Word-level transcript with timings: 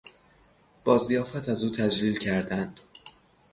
با 0.85 0.97
ضیافت 0.97 1.49
از 1.49 1.63
او 1.63 1.69
تجلیل 1.75 2.19
کردند. 2.19 2.79